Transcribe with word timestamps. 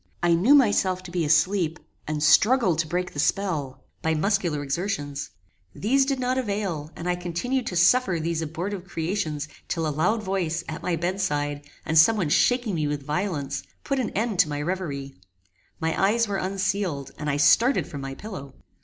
I 0.23 0.33
knew 0.33 0.55
myself 0.55 1.03
to 1.03 1.11
be 1.11 1.23
asleep, 1.25 1.77
and 2.07 2.23
struggled 2.23 2.79
to 2.79 2.87
break 2.87 3.13
the 3.13 3.19
spell, 3.19 3.83
by 4.01 4.15
muscular 4.15 4.63
exertions. 4.63 5.29
These 5.75 6.07
did 6.07 6.19
not 6.19 6.39
avail, 6.39 6.89
and 6.95 7.07
I 7.07 7.15
continued 7.15 7.67
to 7.67 7.75
suffer 7.75 8.19
these 8.19 8.41
abortive 8.41 8.83
creations 8.85 9.47
till 9.67 9.85
a 9.85 9.93
loud 9.95 10.23
voice, 10.23 10.63
at 10.67 10.81
my 10.81 10.95
bed 10.95 11.21
side, 11.21 11.67
and 11.85 11.99
some 11.99 12.17
one 12.17 12.29
shaking 12.29 12.73
me 12.73 12.87
with 12.87 13.03
violence, 13.05 13.61
put 13.83 13.99
an 13.99 14.09
end 14.17 14.39
to 14.39 14.49
my 14.49 14.59
reverie. 14.59 15.13
My 15.79 15.93
eyes 16.03 16.27
were 16.27 16.37
unsealed, 16.37 17.11
and 17.19 17.29
I 17.29 17.37
started 17.37 17.85
from 17.85 18.01
my 18.01 18.15
pillow. 18.15 18.55